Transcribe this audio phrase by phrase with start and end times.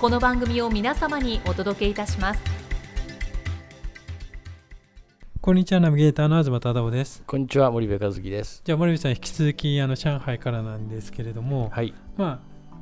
[0.00, 2.40] この番組を皆様にお届けいたします。
[5.40, 7.24] こんにちはナビゲーターの東忠夫です。
[7.26, 8.62] こんにちは森部和樹です。
[8.64, 11.92] じゃあ森部さん引き続きあの上海からなんですけれども、はい。
[12.16, 12.78] まあ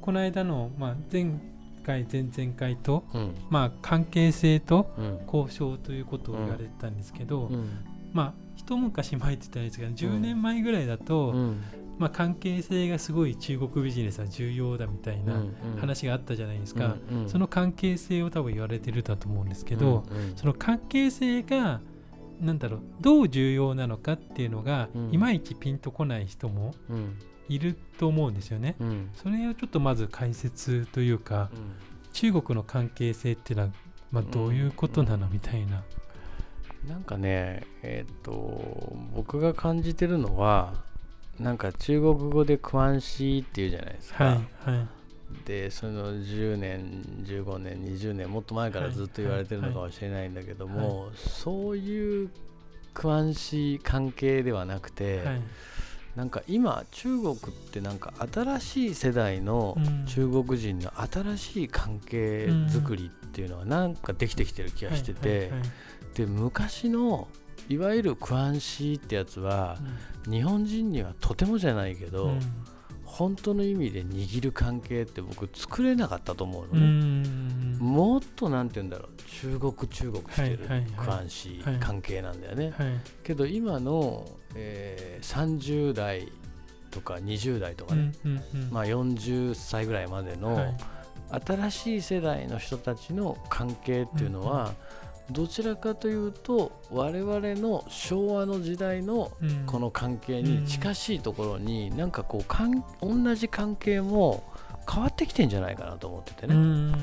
[0.00, 1.38] この間の、まあ、前
[1.84, 3.34] 回前々回と、うん。
[3.48, 5.20] まあ、関係性とうん。
[5.32, 7.78] 交渉ということを言われてたんですけど、うん。
[8.12, 11.62] まあ一昔前って言ったらいいですけど10年前ぐらいだと、うん
[11.98, 15.42] まあ、関係性がすごい中国ビジネスは重要だみたいな
[15.80, 17.28] 話があったじゃないですか、うんうん。
[17.28, 20.36] その関係性を多分言われてるだと思うんですけど、うんうん。
[20.36, 21.80] その関係性が
[22.40, 25.10] なんだろうどう重要なのかっていうのが、うん。
[25.12, 27.18] いまいちピンとこない人もうん。
[27.48, 28.76] いると思うんですよね。
[28.80, 29.10] うん。
[29.14, 31.48] それをちょっとまず解説というか
[32.12, 33.72] 中国の関係性っていうのは、
[34.10, 35.82] まあ、どういうことなのみたいな。
[36.88, 40.85] なんかねえっ、と僕が感じてるのは
[41.38, 44.34] なんか中国語でクワンシーっていうじゃないですか、はい
[44.70, 44.88] はい。
[45.44, 52.30] でその10年15年20年もっと前からずっと言われてるのかもしれないんだけども、そういう
[52.94, 55.42] クワンシー関係ではなくて、はい。
[56.16, 57.38] なんか今中国っ
[57.70, 60.06] てなんか新しい世代のうん。
[60.06, 65.60] 中国人の新しい関係づくりっていうのはなんかできてきてる気がしてて、はいはいはい。
[66.14, 67.28] で昔の
[67.68, 69.78] いわゆるクワンシーってやつは
[70.28, 72.40] 日本人にはとてもじゃないけど、うん。
[73.04, 77.78] 本当の意味で握る関係って僕作れなかったと思ううのね、ん。
[77.78, 79.22] もっとなんて言うんだろう。
[79.40, 80.90] 中国中国してるはいはいはい。
[80.90, 82.88] クワンシはいー関係なんだよね、はい。
[83.22, 86.28] けど今の、えー30代
[86.90, 88.70] とか20代とかね、うんうんうん。
[88.70, 90.76] まあ、40歳ぐらいまでのはい。
[91.44, 94.74] 新しい世代の人たちの関係っていうのは、
[95.30, 99.66] どちらかというと我々の昭和の時代のうん。
[99.66, 104.44] この関係に近しいところになんかこうかん同じ関係も
[104.88, 106.94] 変わってきてんじゃないかなと思っててうね、ん。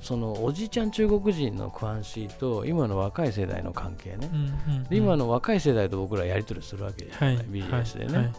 [0.00, 7.46] そのおじいちゃん中国人のクワンシーと今の若い世代の関係ね、うんうんで今の若い世代と僕らやり取りするわけですよね、はい。
[7.48, 8.24] ビジネスでね、はい。
[8.24, 8.34] はい。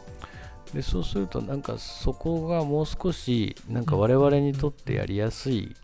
[0.74, 5.76] でそうするとなんかそこがもう少しなんか我々にとってやりやすい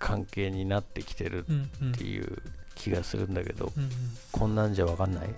[0.00, 2.38] 関係になってきてるうんうんっていう
[2.74, 3.90] 気がするんだけど、うんうん。
[4.32, 5.28] こんなんじゃわかんない？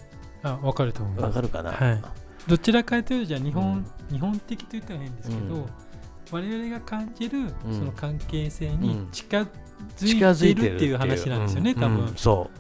[0.45, 2.03] あ分かると思いますわかるかな、はい。
[2.47, 5.67] どちらかというとじゃあ日本、日本的と言ったら変ですけど、うん。
[6.31, 7.49] 我々が感じるん。
[7.71, 9.09] その関係性にうん。
[9.11, 9.47] 近
[9.97, 12.15] 近づいてるづいてるっていう話なんですよね、うん多分、うん。
[12.17, 12.51] そ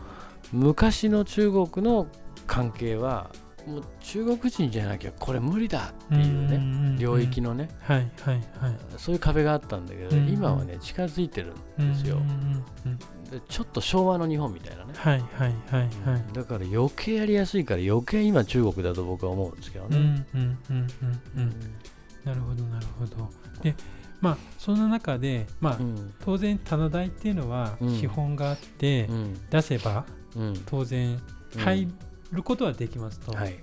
[0.53, 0.57] う。
[0.57, 2.09] 昔の中国の
[2.47, 3.31] 関係は
[3.67, 7.69] もう中国人じゃなきゃこれ無理だっていうね、ね領域のね。
[7.81, 8.77] はいはいはい。
[8.97, 13.01] そういう壁があったんだけど、うん今はね近づいてるんですよ、うんうん
[13.49, 16.35] ちょっと昭和の日本みたいなね、はいはいはいはい。
[16.35, 20.89] だから余計やりやすいから余計今中国だと僕は思うんですけどね、うんうんうんうん
[21.37, 21.55] うん。
[22.25, 23.31] なるほどなるほど。
[23.63, 23.75] で
[24.21, 26.13] まあその中でまあ、うん。
[26.23, 27.99] 当然棚代っていうのはうん。
[27.99, 29.49] 資本があって、うん。
[29.49, 30.05] 出せば
[30.37, 30.63] うん。
[30.67, 31.19] 当然
[31.57, 31.93] 入る
[32.41, 33.59] ことはできますと、はい。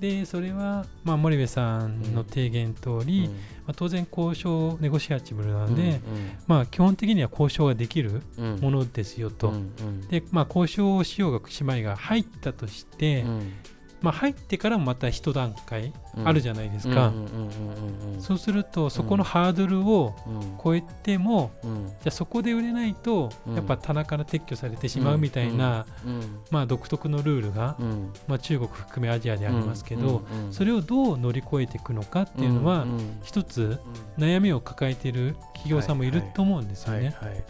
[0.00, 3.28] でそれは、まあ、森部さんの提言通り、
[3.66, 6.00] まあ、当然交渉ネゴシアチブルなので、
[6.46, 8.60] まあ、基本的には交渉ができるうんうん。
[8.60, 10.00] ものですよと、うんうん。
[10.08, 13.52] で、まあ、交渉をしようがしまいが入ったとして、うん
[14.02, 16.28] まあ、入ってからもまた一段階うん。
[16.28, 17.12] あるじゃないですか、
[18.18, 20.58] そうするとそこのハードルをうん。
[20.62, 21.86] 超えても、うん。
[21.86, 23.54] じゃあそこで売れないと、うん。
[23.54, 28.12] やっぱ棚から撤去されてしまうみたいな、うんまあ、独特のルールが、うん。
[28.26, 32.86] まあ、中国含めアジアでありますけど、それをどう乗り越えていくのかっていうのは、
[33.22, 33.78] 一つ
[34.18, 37.14] 悩みを抱えている企業さんもいると思うんですよね。
[37.20, 37.44] はいはい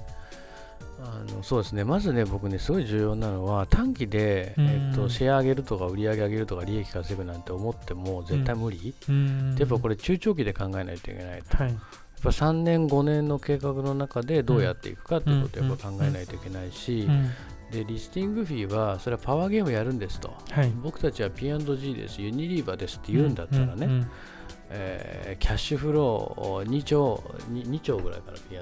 [1.03, 1.85] あのそうですね。
[1.85, 4.67] まずね僕ねすごい重要なのは短期で、うん。
[4.67, 9.57] えっと、シェア上げるとか売り上げ上げるとか利益稼ぐなんて思っても絶対無理、うん。
[9.59, 11.75] やっぱこれ中長期で考えないといけないと、はい。
[12.23, 17.09] ぱ3年5年の計画の中でどうやっていくかっていうことをやっぱ考えないといけないし、
[17.71, 23.83] でリスティングフィーはそれはパワーゲームやるんですと、はい、僕たちは P&G ですユニリーバーですって言うんだったらね、うん。
[23.83, 23.89] うん。
[23.89, 24.11] うん、
[24.71, 28.61] えー、キャッシュフロー2兆 2, 2兆ぐらいから P&G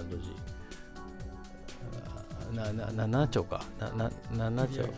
[2.53, 3.63] なな7兆か。
[3.81, 4.89] なな7兆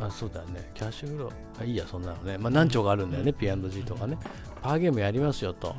[0.00, 0.70] あそうだね。
[0.74, 1.32] キャッシュフロー。
[1.60, 4.16] あいいやそんなのね、まあ、何兆があるんだよね、うん、P&G とかね。
[4.62, 5.74] パワーゲームやりますよと、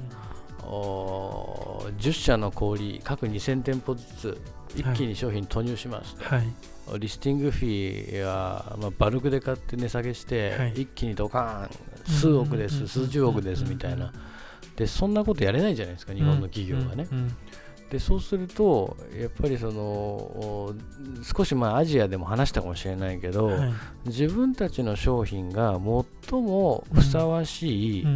[0.61, 4.41] うん、お10社の小売各2000店舗ずつ
[4.75, 6.99] 一気に商品投入しますと、はい。
[6.99, 14.11] リスティングフィーは、まあ、バルクで買って値下げして、はい、一気にドカーン数億です、数十億ですみたいな。
[14.75, 17.07] でそんなことやれないじゃないですか日本の企業がね。
[17.89, 20.73] でそうするとやっぱりその
[21.23, 23.71] 少しまあアジアでも話したかもしれないけど、はい、
[24.05, 25.79] 自分たちの商品が
[26.29, 28.07] 最もふさわしい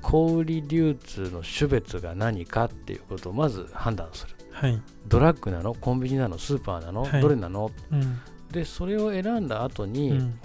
[0.00, 4.34] 小売流通の種別が何かっていうことをまず判断する。
[4.52, 5.74] はい、ドラッグなの？
[5.74, 6.38] コンビニなの？
[6.38, 8.20] スーパーなの、はい、どれなの、うん、
[8.52, 10.38] でそれを選んだ後に、うん、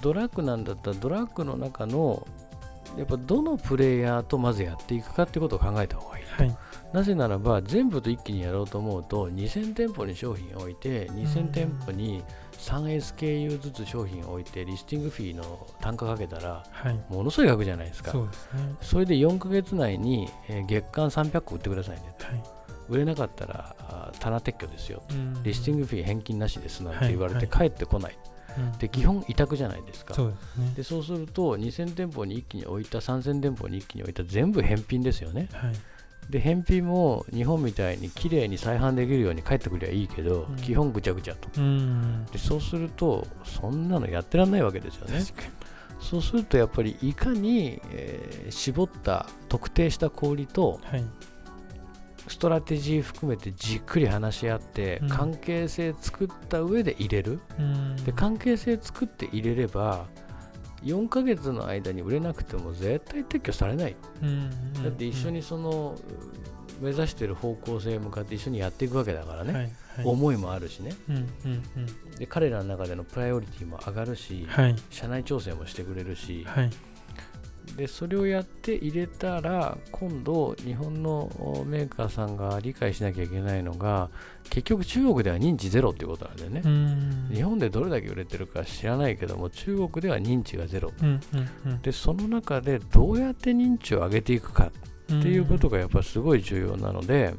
[0.00, 2.26] ドラッグなんだったらドラッグの中の
[2.96, 6.56] やっぱどのプレイヤーとまずやっていくかってことを考えた方がいい、はい、
[6.92, 12.22] なぜならば全部と一気にやろうと思うと2000店舗に商品を置いて2000店舗に
[12.58, 16.64] 3SKU ずつ商品を置いてリスティングフィーの単価かけたら、
[17.08, 18.30] ものすごい額じゃないですか、そ、ね、
[18.82, 22.42] それで4か月内に、え月間300個売ってくださいね、はい。
[22.88, 28.16] 売れなかったら棚撤去ですよ、うん、リスティングフィー返金なしですなんて言われて帰ってこない、
[28.48, 30.34] はいはい、で基本委託じゃないですか、そう
[30.74, 35.74] で、ね、そうすると2000店舗に一気に置いた3000店舗に一気に置いた全部返品ですよね、はい、
[36.30, 45.22] で返品も日本みたいに綺麗に再販できるように帰ってくりゃいいけど、うん、基本ぐちゃぐちゃと、うん、でそうするとそんなのやってらんないわけですよね。
[46.00, 51.04] そうするとやっぱりいかに、えー、絞った特定した氷と、はい。
[52.28, 60.06] ストラテジー含めてじっくり話し合って、関係性作った上で入れる、うん、で関係性作って入れれば
[60.82, 63.96] 4ヶ月の間に売れなくても絶対撤去されない、
[64.82, 65.96] だって一緒にその
[66.80, 69.72] 目指している方向性に向かって一緒にやっていくわけだからね、はいはい、
[70.04, 70.92] 思いもあるしね、
[72.18, 76.70] で彼らの中でのプライオリティも上がるし、はい、社内調整もしてくれるし、はい
[77.76, 81.30] でそれをやって入れたら今度日本の
[81.66, 84.10] メーカーさんが理解しなきゃいけないのが
[84.50, 86.62] 結局中国では認知ゼロっていうことなんだよね。
[87.34, 94.72] 日本でどれだけ売れてるか知らないけども中国では認知がゼロ、うんうんうん、でその中でどうやって認知を上げていくか
[95.14, 97.34] っていうことがやっぱすごい重要なので、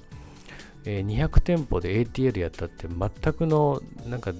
[0.85, 4.31] えー、200店舗で ATL やったって全くのなんか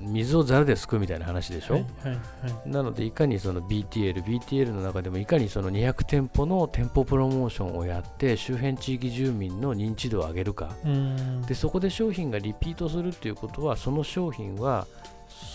[0.00, 2.16] 水をざるですくうみたいな話でしょ、はいはいは
[2.66, 10.70] い、なのでいかにその BTL、BTL の中でもいかにその200店舗の店舗プロモーションをやって周辺地域住民の認知度を上げるか。
[11.46, 14.86] でそこで商品がリピートするっていうことはその商品は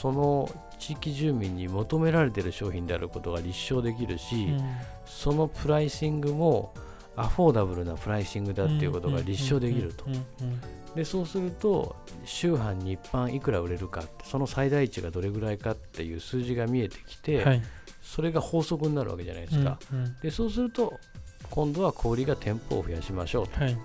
[0.01, 0.49] その
[0.79, 4.53] 地域住民に求められている商品であることが立証できるし
[5.05, 6.73] そのプライシングも
[7.15, 10.05] アフォーダブルなプライシングだっていうことが立証できると。
[10.95, 17.61] でそうすると週販に一般いくら売れるかその最大値がどれぐらいかっていう数字が見えてきて、はい、
[18.01, 20.93] それが法則になるわけじゃないですか、うんうん、でそうすると
[21.49, 23.77] 今度は小売が店舗を増やしましょうと、はい、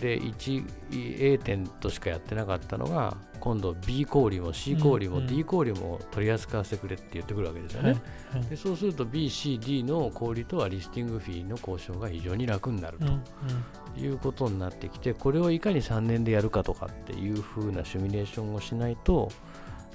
[0.00, 7.90] で 1A 店としかやってなかったのが今度 B 小売も C 小売も D 小売も取り扱わせてくれって言ってくるわけですよね、
[8.30, 19.30] はいはい、でそうすると BCD の小売とはリスティングフィーの交渉が非常に楽になるということになってきてこれをいかに3年でやるかとかっていう風なシミュレーションをしないと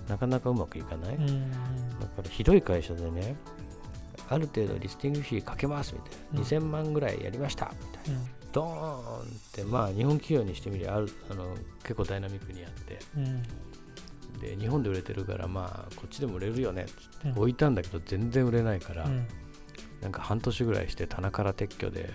[0.08, 3.36] なかなかうまくいかない、だからひどい会社でね
[4.30, 13.44] ある程度リスティングフィーかけますみたいな、うん、2000万ぐらいやりましたみたいな、うんドーンってまあ日本企業にしてみりゃあるあの結構ダイナミックにやって、うん、
[14.40, 19.28] で日本で売れてるからまあこっちでも売れるよねって置いたんだけど全然売れないから、うん、
[20.02, 22.10] なんか半年ぐらいして棚から撤去で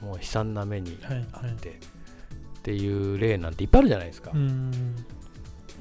[0.00, 1.56] もう悲惨な目にあって、はいはい、っ
[2.62, 4.32] ていう例なんていっぱいあるじゃないですか。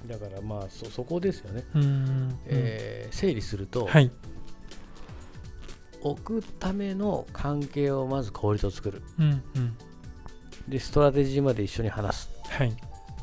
[0.07, 1.63] だからまあそそこですよね、
[2.47, 4.11] えー、整理すると、はい、
[6.03, 9.77] 置くための関係をまず小売と作る、うんうん、
[10.67, 12.75] でストラテジーまで一緒に話す、はい、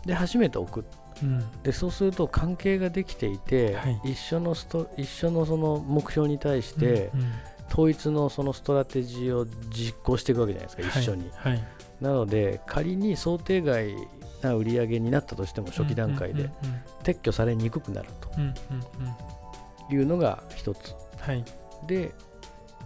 [0.07, 0.85] で初めて置く、
[1.23, 7.33] うん、でそうすると関係ができていて、はい、一緒のスト一緒のその目標に対して、うんうん、
[7.71, 11.65] 統一のそのストラテジーを実行していくわけじゃないですか一緒に、はい、
[12.01, 13.95] なので仮に想定外
[14.43, 16.51] な売り上げになったとしても初期段階で
[17.03, 21.45] 撤去されにくくなるというのが一つ、はい、
[21.87, 22.13] で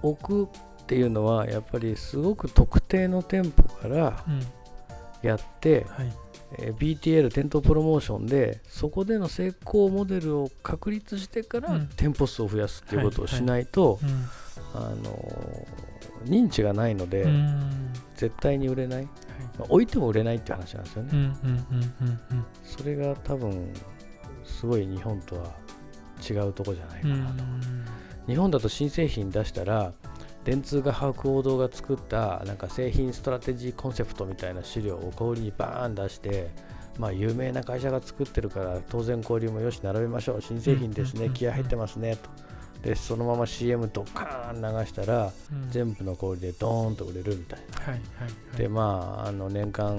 [0.02, 4.24] 置くっていうのはやっぱりすごく特定の店舗から
[5.22, 6.12] やって、はい。
[6.58, 11.88] えー BTL 店頭プロモーションでそこでの成功モデルを確立してからうん。
[11.96, 14.26] 店舗数を増やすっていうことをはいしないと、うん。
[14.74, 15.66] あのー
[16.24, 17.92] 認知がないので、うん。
[18.14, 19.06] 絶対に売れない、はい。
[19.58, 23.72] まあ置いても売れないっていう話なんですよね、うんうんうんうんそれが多分
[24.44, 25.50] すごい日本とは
[26.28, 27.24] 違うとこじゃないかうん。
[27.24, 27.44] なと、
[28.26, 29.92] 日本だと新製品出したら
[30.44, 36.50] 電通が把握王道が作ったなんか製品ストラテジーコンセプトみたいな資料を小売りにバーン出して
[36.98, 40.42] まあ有名な会社が作ってるから当然小売りもよし並べましょう。
[40.42, 41.26] 新製品ですね。
[41.26, 41.32] うん。
[41.32, 42.16] 気合入ってますね。
[42.16, 42.28] と
[42.82, 45.70] でそのまま CM ドカーン流したらうん。
[45.70, 47.78] 全部の小売りでドーンと売れるみたいな。
[47.78, 48.56] はいはいはい。
[48.56, 49.96] でまあ、あの年間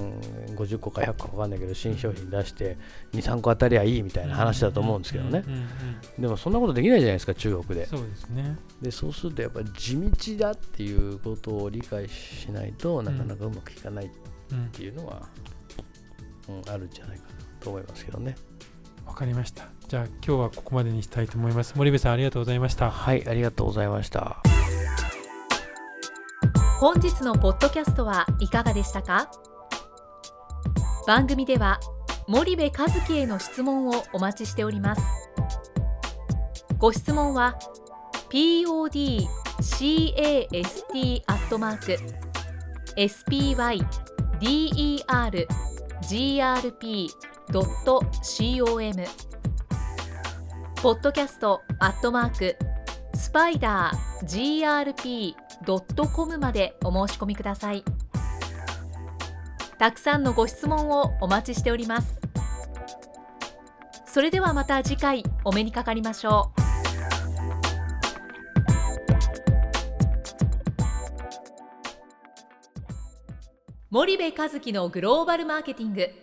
[0.56, 2.78] 50個か100個か分かんないけど新商品出して
[3.14, 5.44] 23個当たりゃいいみたいな話だと思うんですけどね。
[5.48, 5.68] うんうんうん
[6.22, 7.86] でもそんなことできないじゃないですか中国で。
[7.88, 8.58] そうですね。
[8.82, 14.10] でそうするとやっぱり地道だっていうことを理解しないとなかなかうまくいかないっ
[14.52, 15.28] うんていうのは、
[16.50, 17.30] うんあるんじゃないかな
[17.62, 18.36] と思いますけどね
[19.06, 19.66] わかりました。
[19.88, 21.74] じゃあ今日はここまでにしたいと思います。
[21.76, 22.90] 森部さんありがとうございました。
[22.90, 24.38] はいありがとうございました。
[26.80, 29.30] 本日のポッドキャストはいかがでしたか？
[31.08, 31.80] 番組では
[32.28, 35.02] 森部和樹への質問をお待ちしております。
[36.78, 37.58] ご質問は
[38.30, 39.14] podcast
[41.28, 41.98] アットマーク
[47.52, 49.06] spider.com
[50.82, 52.58] ポッドキャストアットマーク
[53.16, 55.36] スパイダー
[55.96, 57.84] grp.com までお申し込みください。
[59.78, 62.20] たくさんのご質問をお待ちしております。
[64.06, 66.64] それではまた次回お目にかかりましょう。
[73.90, 76.23] 森部和樹のグローバルマーケティング。